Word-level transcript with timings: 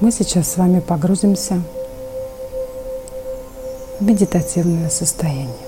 Мы 0.00 0.12
сейчас 0.12 0.52
с 0.52 0.56
вами 0.56 0.78
погрузимся 0.78 1.60
в 3.98 4.04
медитативное 4.04 4.90
состояние. 4.90 5.66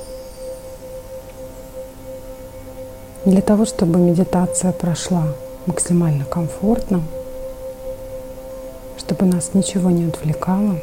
Для 3.24 3.43
того, 3.43 3.64
чтобы 3.64 3.98
медитация 3.98 4.71
прошла 4.71 5.24
максимально 5.66 6.24
комфортно, 6.24 7.02
чтобы 8.98 9.27
нас 9.27 9.52
ничего 9.52 9.91
не 9.91 10.05
отвлекало, 10.05 10.78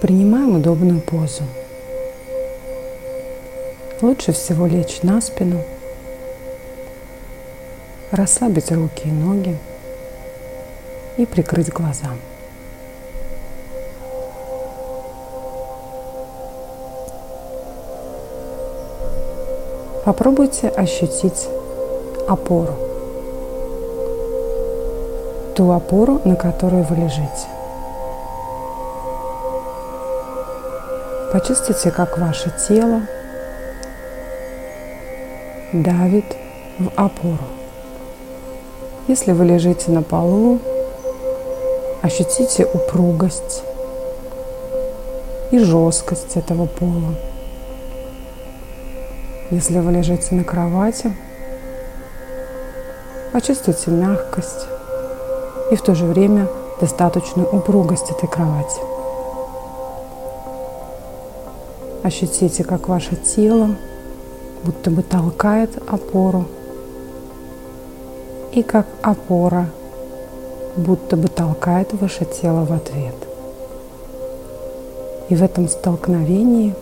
принимаем 0.00 0.54
удобную 0.54 1.00
позу. 1.00 1.42
Лучше 4.02 4.32
всего 4.32 4.68
лечь 4.68 5.02
на 5.02 5.20
спину, 5.20 5.64
расслабить 8.12 8.70
руки 8.70 9.02
и 9.08 9.10
ноги 9.10 9.58
и 11.18 11.26
прикрыть 11.26 11.70
глаза. 11.70 12.08
Попробуйте 20.04 20.68
ощутить 20.68 21.48
опору. 22.26 22.74
Ту 25.54 25.70
опору, 25.72 26.20
на 26.24 26.36
которой 26.36 26.82
вы 26.82 26.96
лежите. 26.96 27.48
Почувствуйте, 31.32 31.90
как 31.90 32.16
ваше 32.16 32.54
тело 32.66 33.02
давит 35.72 36.36
в 36.78 36.88
опору. 36.96 37.44
Если 39.08 39.32
вы 39.32 39.44
лежите 39.44 39.90
на 39.90 40.02
полу, 40.02 40.58
ощутите 42.02 42.64
упругость 42.64 43.62
и 45.50 45.58
жесткость 45.58 46.36
этого 46.36 46.66
пола. 46.66 47.14
Если 49.50 49.78
вы 49.78 49.92
лежите 49.92 50.34
на 50.34 50.44
кровати, 50.44 51.12
почувствуйте 53.32 53.90
мягкость 53.90 54.66
и 55.70 55.76
в 55.76 55.82
то 55.82 55.94
же 55.94 56.04
время 56.04 56.48
достаточную 56.80 57.48
упругость 57.48 58.10
этой 58.10 58.28
кровати. 58.28 58.80
Ощутите, 62.02 62.62
как 62.62 62.88
ваше 62.88 63.16
тело 63.16 63.70
будто 64.64 64.90
бы 64.90 65.02
толкает 65.02 65.70
опору 65.88 66.46
и 68.52 68.62
как 68.62 68.86
опора 69.02 69.68
будто 70.78 71.16
бы 71.16 71.28
толкает 71.28 71.92
ваше 71.92 72.24
тело 72.24 72.64
в 72.64 72.72
ответ. 72.72 73.14
И 75.28 75.34
в 75.34 75.42
этом 75.42 75.68
столкновении 75.68 76.74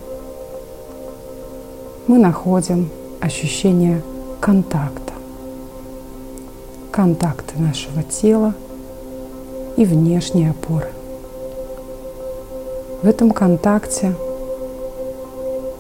мы 2.06 2.19
находим 2.19 2.91
ощущение 3.20 4.03
контакта. 4.41 5.12
Контакта 6.92 7.61
нашего 7.61 8.03
тела 8.03 8.55
и 9.77 9.84
внешней 9.84 10.48
опоры. 10.48 10.88
В 13.03 13.08
этом 13.08 13.31
контакте 13.31 14.14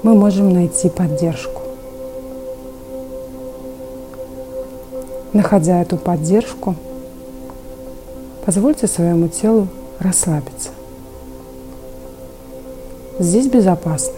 мы 0.02 0.14
можем 0.14 0.52
найти 0.52 0.88
поддержку. 0.88 1.62
Находя 5.32 5.82
эту 5.82 5.96
поддержку, 5.96 6.74
позвольте 8.46 8.86
своему 8.86 9.26
телу 9.26 9.66
расслабиться. 9.98 10.70
Здесь 13.18 13.48
безопасно. 13.48 14.14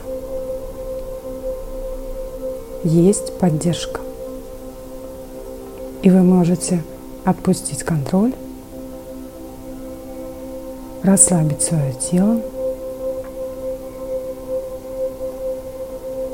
Есть 2.84 3.38
поддержка. 3.38 4.00
И 6.02 6.10
вы 6.10 6.22
можете 6.22 6.84
отпустить 7.24 7.82
контроль, 7.82 8.34
расслабить 11.02 11.62
свое 11.62 11.94
тело 11.94 12.40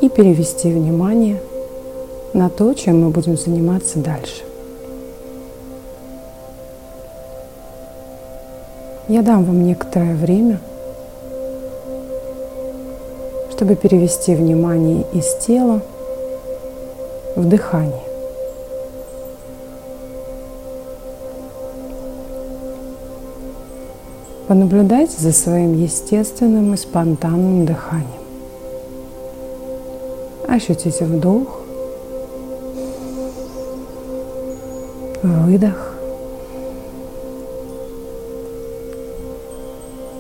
и 0.01 0.09
перевести 0.09 0.71
внимание 0.71 1.41
на 2.33 2.51
то, 2.51 2.75
чем 2.75 3.03
мы 3.03 3.11
будем 3.11 3.39
заниматься 3.39 4.01
дальше. 4.01 4.43
Я 9.07 9.21
дам 9.21 9.45
вам 9.45 9.67
некоторое 9.67 10.15
время, 10.15 10.59
чтобы 13.51 13.77
перевести 13.77 14.35
внимание 14.35 15.05
из 15.13 15.35
тела 15.45 15.83
в 17.37 17.47
дыхание. 17.47 18.01
Понаблюдайте 24.49 25.21
за 25.21 25.33
своим 25.33 25.75
естественным 25.75 26.73
и 26.73 26.77
спонтанным 26.79 27.67
дыханием. 27.67 28.09
Ощутите 30.49 31.05
вдох, 31.05 31.61
выдох. 35.23 35.94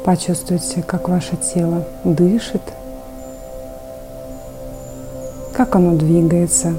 Почувствуйте, 0.05 0.83
как 0.83 1.09
ваше 1.09 1.35
тело 1.37 1.89
дышит, 2.05 2.61
как 5.55 5.75
оно 5.77 5.95
двигается 5.95 6.75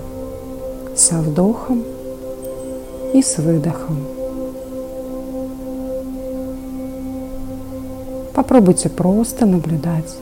со 0.95 1.15
вдохом 1.15 1.83
и 3.15 3.23
с 3.23 3.39
выдохом. 3.39 4.05
Попробуйте 8.35 8.89
просто 8.89 9.47
наблюдать. 9.47 10.15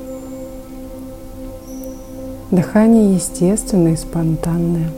Дыхание 2.52 3.16
естественное 3.16 3.94
и 3.94 3.98
спонтанное. 3.98 4.90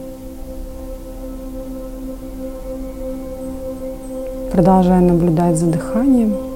Продолжая 4.52 5.02
наблюдать 5.02 5.58
за 5.58 5.66
дыханием, 5.66 6.55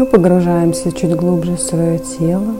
Мы 0.00 0.06
погружаемся 0.06 0.92
чуть 0.92 1.14
глубже 1.14 1.56
в 1.56 1.60
свое 1.60 1.98
тело, 1.98 2.54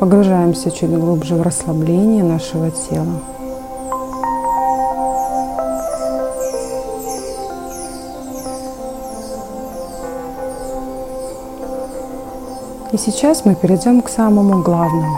погружаемся 0.00 0.70
чуть 0.70 0.90
глубже 0.90 1.34
в 1.34 1.40
расслабление 1.40 2.22
нашего 2.22 2.70
тела. 2.70 3.22
И 12.92 12.98
сейчас 12.98 13.46
мы 13.46 13.54
перейдем 13.54 14.02
к 14.02 14.10
самому 14.10 14.62
главному. 14.62 15.16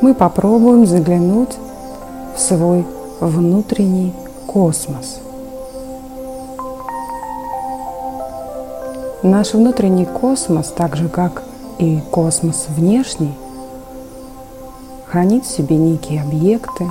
Мы 0.00 0.12
попробуем 0.12 0.86
заглянуть 0.86 1.56
в 2.34 2.40
свой 2.40 2.84
внутренний 3.20 4.12
космос– 4.48 5.20
Наш 9.24 9.54
внутренний 9.54 10.04
космос, 10.04 10.68
так 10.68 10.96
же 10.96 11.08
как 11.08 11.44
и 11.78 11.98
космос 12.10 12.66
внешний, 12.68 13.32
хранит 15.06 15.46
в 15.46 15.50
себе 15.50 15.78
некие 15.78 16.20
объекты, 16.20 16.84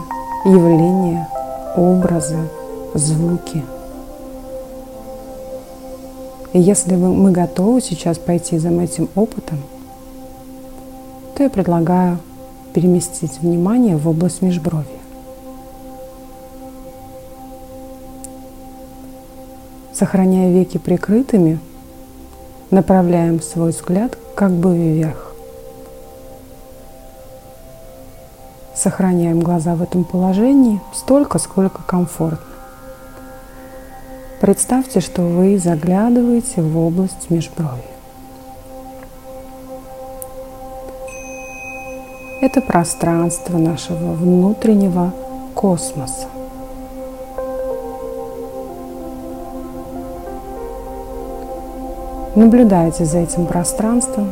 явления, 0.43 1.29
образы, 1.77 2.39
звуки. 2.95 3.63
И 6.53 6.59
если 6.59 6.95
мы 6.95 7.29
готовы 7.29 7.81
сейчас 7.81 8.17
пойти 8.17 8.57
за 8.57 8.69
этим 8.69 9.09
опытом, 9.13 9.59
то 11.37 11.43
я 11.43 11.51
предлагаю 11.51 12.17
переместить 12.73 13.41
внимание 13.41 13.95
в 13.95 14.09
область 14.09 14.41
межброви. 14.41 14.87
Сохраняя 19.93 20.51
веки 20.51 20.79
прикрытыми– 20.79 21.59
направляем 22.73 23.39
свой 23.41 23.71
взгляд 23.71 24.17
как 24.35 24.51
бы 24.51 24.75
вверх. 24.75 25.31
Сохраняем 28.75 29.39
глаза 29.39 29.75
в 29.75 29.83
этом 29.83 30.03
положении 30.03 30.81
столько, 30.93 31.37
сколько 31.37 31.83
комфортно. 31.83 32.39
Представьте, 34.41 34.99
что 34.99 35.21
вы 35.21 35.57
заглядываете 35.57 36.61
в 36.61 36.77
область 36.77 37.29
межброви. 37.29 37.83
Это 42.41 42.59
пространство 42.59 43.57
нашего 43.57 44.13
внутреннего 44.13 45.13
космоса. 45.53 46.27
Наблюдайте 52.35 53.05
за 53.05 53.19
этим 53.19 53.45
пространством, 53.45 54.31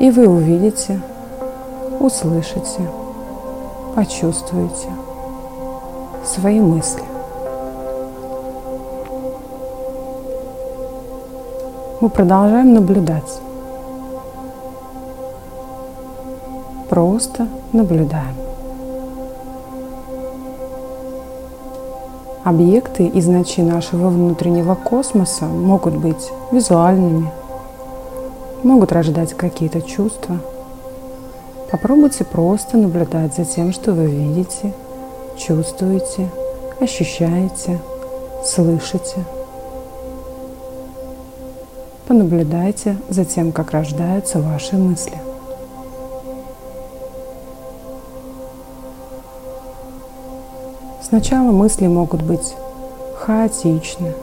и 0.00 0.10
вы 0.10 0.26
увидите, 0.26 1.00
услышите, 2.00 2.80
почувствуете 3.94 4.88
свои 6.24 6.60
мысли. 6.60 7.04
Мы 12.00 12.08
продолжаем 12.08 12.74
наблюдать. 12.74 13.40
Просто 16.88 17.46
наблюдаем. 17.72 18.41
Объекты 22.44 23.06
из 23.06 23.28
ночи 23.28 23.60
нашего 23.60 24.08
внутреннего 24.08 24.74
космоса 24.74 25.44
могут 25.44 25.94
быть 25.94 26.28
визуальными, 26.50 27.30
могут 28.64 28.90
рождать 28.90 29.34
какие-то 29.34 29.80
чувства. 29.80 30.38
Попробуйте 31.70 32.24
просто 32.24 32.78
наблюдать 32.78 33.36
за 33.36 33.44
тем, 33.44 33.72
что 33.72 33.92
вы 33.92 34.06
видите, 34.06 34.74
чувствуете, 35.38 36.28
ощущаете, 36.80 37.78
слышите. 38.44 39.24
Понаблюдайте 42.08 42.96
за 43.08 43.24
тем, 43.24 43.52
как 43.52 43.70
рождаются 43.70 44.40
ваши 44.40 44.76
мысли. 44.76 45.31
Сначала 51.12 51.50
мысли 51.50 51.88
могут 51.88 52.22
быть 52.22 52.54
хаотичны. 53.18 54.14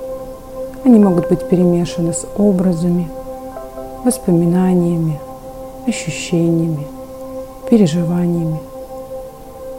Они 0.84 0.98
могут 0.98 1.30
быть 1.30 1.48
перемешаны 1.48 2.14
с 2.14 2.26
образами, 2.36 3.08
воспоминаниями, 4.04 5.20
ощущениями, 5.86 6.88
переживаниями. 7.70 8.60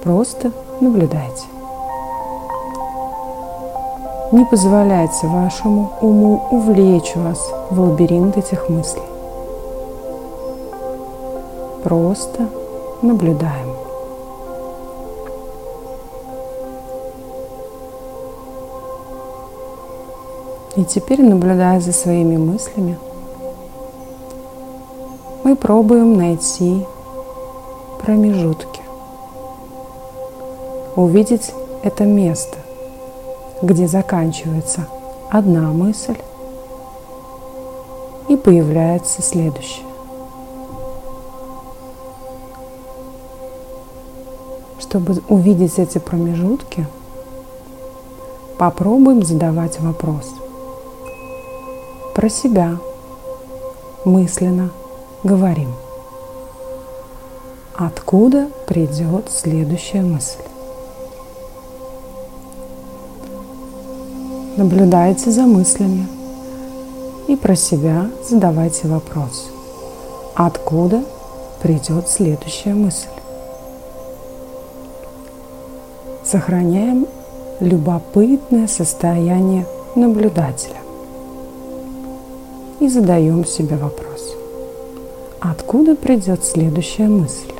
Просто 0.05 0.53
наблюдайте. 0.81 1.47
Не 4.31 4.45
позволяйте 4.45 5.27
вашему 5.27 5.91
уму 6.01 6.47
увлечь 6.53 7.17
вас 7.17 7.45
в 7.71 7.81
лабиринт 7.81 8.37
этих 8.37 8.69
мыслей. 8.69 9.03
Просто 11.83 12.49
наблюдаем. 13.03 13.69
И 20.81 20.85
теперь, 20.85 21.21
наблюдая 21.21 21.79
за 21.79 21.93
своими 21.93 22.38
мыслями, 22.38 22.99
мы 25.44 25.55
пробуем 25.55 26.17
найти 26.17 26.87
промежутки, 28.00 28.81
увидеть 30.97 31.53
это 31.82 32.05
место, 32.05 32.56
где 33.61 33.87
заканчивается 33.87 34.87
одна 35.31 35.71
мысль 35.71 36.17
и 38.31 38.37
появляется 38.38 39.21
следующая. 39.21 39.85
Чтобы 44.79 45.23
увидеть 45.29 45.79
эти 45.79 45.99
промежутки, 45.99 46.87
попробуем 48.56 49.23
задавать 49.23 49.79
вопрос– 49.79 50.25
про 52.20 52.28
себя 52.28 52.76
мысленно 54.05 54.69
говорим. 55.25 55.72
Откуда 57.75 58.50
придет 58.67 59.31
следующая 59.31 60.02
мысль? 60.02 60.43
Наблюдайте 64.58 65.31
за 65.31 65.44
мыслями 65.44 66.06
и 67.26 67.37
про 67.37 67.56
себя 67.56 68.11
задавайте 68.28 68.87
вопрос. 68.87 69.49
Откуда 70.34 71.02
придет 71.62 72.06
следующая 72.06 72.75
мысль? 72.75 73.08
Сохраняем 76.22 77.06
любопытное 77.61 78.67
состояние 78.67 79.64
наблюдателя 79.96 80.76
и 82.81 82.88
задаем 82.88 83.44
себе 83.44 83.77
вопрос. 83.77 84.35
Откуда 85.41 85.94
придет 85.94 86.43
следующая 86.44 87.09
мысль? 87.09 87.53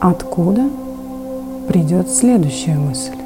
Откуда 0.00 0.68
придет 1.68 2.10
следующая 2.10 2.74
мысль? 2.74 3.16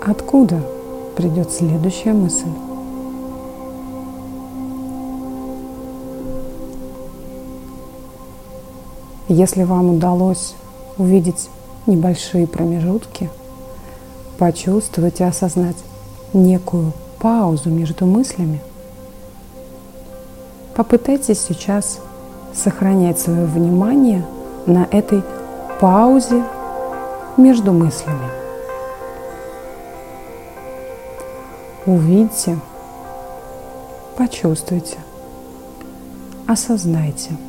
Откуда 0.00 0.62
придет 1.14 1.52
следующая 1.52 2.14
мысль? 2.14 2.48
Если 9.28 9.62
вам 9.62 9.90
удалось 9.90 10.54
увидеть 10.96 11.50
небольшие 11.86 12.46
промежутки, 12.46 13.28
почувствовать 14.38 15.20
и 15.20 15.24
осознать 15.24 15.76
некую 16.32 16.94
паузу 17.18 17.68
между 17.68 18.06
мыслями, 18.06 18.62
попытайтесь 20.74 21.42
сейчас 21.42 22.00
сохранять 22.54 23.20
свое 23.20 23.44
внимание 23.44 24.24
на 24.64 24.88
этой 24.90 25.22
паузе 25.78 26.42
между 27.36 27.72
мыслями. 27.72 28.30
Увидьте, 31.84 32.58
почувствуйте, 34.16 34.96
осознайте– 36.46 37.36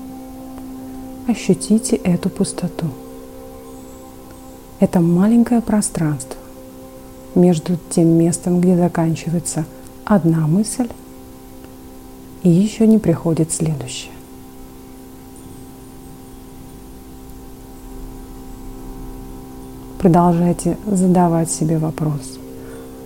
ощутите 1.30 1.96
эту 1.96 2.30
пустоту. 2.30 2.88
Это 4.80 5.00
маленькое 5.00 5.62
пространство 5.62 6.38
между 7.36 7.78
тем 7.90 8.08
местом, 8.18 8.62
где 8.62 8.76
заканчивается 8.76 9.66
одна 10.06 10.48
мысль, 10.48 10.88
и 12.42 12.50
еще 12.50 12.88
не 12.88 12.98
приходит 12.98 13.52
следующая. 13.52 14.12
Продолжайте 20.00 20.78
задавать 20.88 21.52
себе 21.52 21.78
вопрос, 21.78 22.40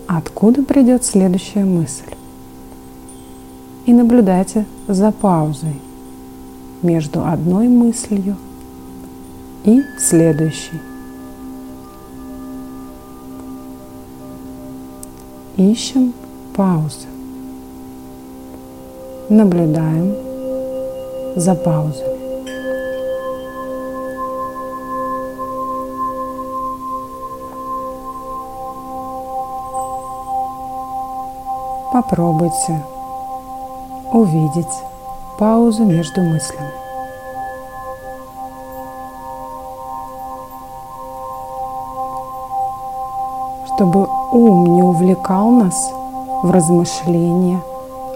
откуда 0.07 0.61
придет 0.63 1.03
следующая 1.03 1.65
мысль. 1.65 2.13
И 3.87 3.93
наблюдайте 3.93 4.65
за 4.87 5.11
паузой– 5.11 5.75
между 6.83 7.25
одной 7.25 7.67
мыслью 7.67 8.35
и 9.63 9.81
следующей. 9.97 10.79
Ищем 15.55 16.13
паузы. 16.55 17.07
Наблюдаем 19.29 20.15
за 21.35 21.55
паузами. 21.55 22.13
Попробуйте 31.93 32.83
увидеть 34.11 34.92
паузу 35.37 35.83
между 35.85 36.21
мыслями. 36.21 36.71
Чтобы 43.67 44.07
ум 44.31 44.75
не 44.75 44.83
увлекал 44.83 45.51
нас 45.51 45.91
в 46.43 46.51
размышления, 46.51 47.61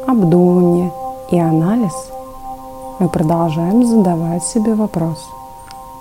обдумывание 0.08 0.92
и 1.32 1.40
анализ, 1.40 1.94
мы 3.00 3.10
продолжаем 3.10 3.86
задавать 3.86 4.44
себе 4.44 4.74
вопрос, 4.74 5.30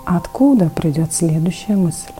откуда 0.05 0.69
придет 0.69 1.13
следующая 1.13 1.75
мысль. 1.75 2.13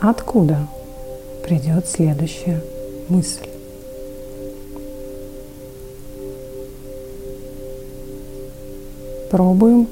Откуда 0.00 0.68
придет 1.42 1.86
следующая 1.86 2.62
мысль. 3.08 3.46
Пробуем 9.30 9.88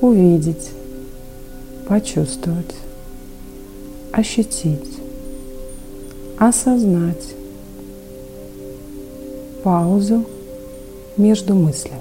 увидеть, 0.00 0.70
почувствовать, 1.88 2.74
ощутить, 4.12 4.98
осознать 6.38 7.34
паузу 9.62 10.24
между 11.16 11.54
мыслями. 11.54 12.00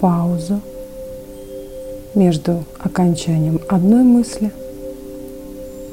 Паузу 0.00 0.60
между 2.14 2.64
окончанием 2.78 3.60
одной 3.68 4.02
мысли 4.02 4.52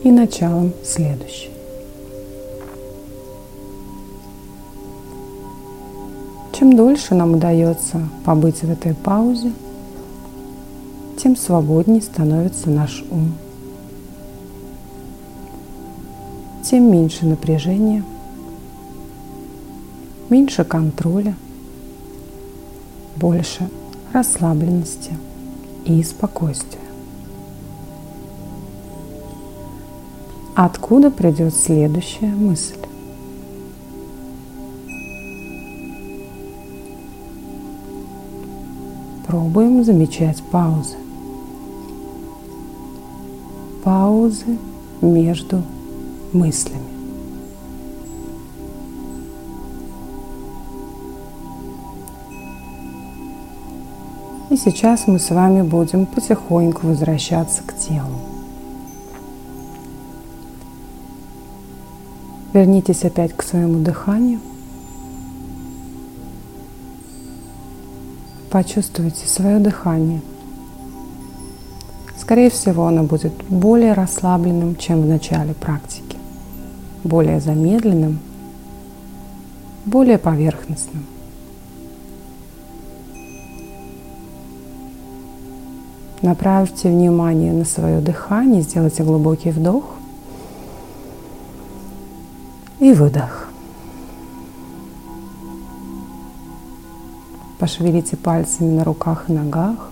и 0.03 0.11
началом 0.11 0.73
следующей. 0.83 1.51
Чем 6.53 6.75
дольше 6.75 7.13
нам 7.13 7.35
удается 7.35 8.01
побыть 8.25 8.63
в 8.63 8.71
этой 8.71 8.95
паузе, 8.95 9.51
тем 11.21 11.35
свободнее 11.35 12.01
становится 12.01 12.69
наш 12.69 13.03
ум. 13.11 13.33
Тем 16.63 16.91
меньше 16.91 17.25
напряжения, 17.25 18.03
меньше 20.29 20.63
контроля, 20.63 21.35
больше 23.15 23.69
расслабленности 24.11 25.11
и 25.87 26.03
спокойствия. 26.03 26.81
Откуда 30.55 31.09
придет 31.09 31.53
следующая 31.53 32.27
мысль? 32.27 32.75
Пробуем 39.27 39.83
замечать 39.83 40.41
паузы. 40.51 40.97
Паузы 43.83 44.57
между 45.01 45.61
мыслями. 46.33 46.96
Сейчас 54.57 55.07
мы 55.07 55.19
с 55.19 55.29
вами 55.29 55.61
будем 55.61 56.05
потихоньку 56.05 56.87
возвращаться 56.87 57.61
к 57.63 57.77
телу. 57.77 58.19
Вернитесь 62.53 63.03
опять 63.03 63.33
к 63.35 63.43
своему 63.43 63.79
дыханию– 63.79 64.39
Почувствуйте 68.49 69.27
свое 69.27 69.59
дыхание. 69.59 70.21
Скорее 72.17 72.49
всего, 72.49 72.87
оно 72.87 73.03
будет 73.03 73.33
более 73.49 73.91
расслабленным, 73.91 74.77
чем 74.77 75.01
в 75.01 75.05
начале 75.05 75.53
практики, 75.53 76.17
более 77.03 77.41
замедленным, 77.41 78.19
более 79.85 80.17
поверхностным. 80.17 81.05
Направьте 86.21 86.89
внимание 86.89 87.53
на 87.53 87.63
свое 87.63 88.01
дыхание, 88.01 88.61
сделайте 88.61 89.03
глубокий 89.03 89.51
вдох 89.51 89.85
и 92.79 92.91
выдох. 92.91 93.49
Пошевелите 97.59 98.17
пальцами 98.17 98.77
на 98.77 98.83
руках 98.83 99.25
и 99.29 99.33
ногах. 99.33 99.89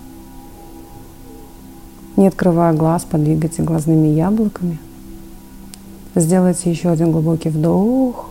Не 2.15 2.27
открывая 2.27 2.73
глаз, 2.73 3.03
подвигайте 3.03 3.61
глазными 3.63 4.07
яблоками. 4.07 4.79
Сделайте 6.15 6.71
еще 6.71 6.89
один 6.89 7.11
глубокий 7.11 7.49
вдох. 7.49 8.29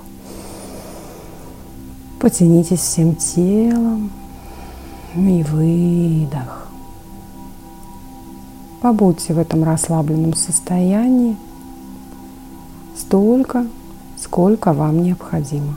Потянитесь 2.19 2.81
всем 2.81 3.15
телом. 3.15 4.11
И 5.15 5.45
выдох. 5.45 6.64
Побудьте 8.85 9.33
в 9.33 9.39
этом 9.39 9.65
расслабленном 9.65 10.35
состоянии 10.35 11.39
столько, 12.95 13.67
сколько 14.19 14.75
вам 14.75 15.03
необходимо. 15.03 15.77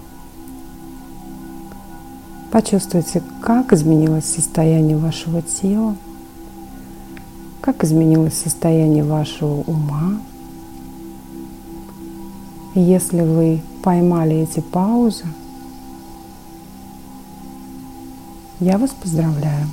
Почувствуйте, 2.52 3.24
как 3.42 3.72
изменилось 3.72 4.26
состояние 4.26 4.98
вашего 4.98 5.42
тела, 5.42 5.96
как 7.62 7.86
изменилось 7.86 8.38
состояние 8.38 9.06
вашего 9.06 9.62
ума. 9.62 10.20
Если 12.76 13.22
вы 13.22 13.62
поймали 13.84 14.36
эти 14.36 14.60
паузы, 14.60 15.24
я 18.60 18.78
вас 18.78 18.90
поздравляю. 18.90 19.68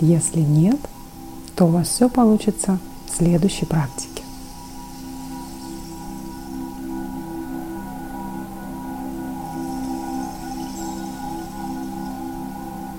Если 0.00 0.40
нет, 0.40 0.89
то 1.60 1.66
у 1.66 1.68
вас 1.68 1.88
все 1.88 2.08
получится 2.08 2.78
в 3.06 3.14
следующей 3.14 3.66
практике. 3.66 4.09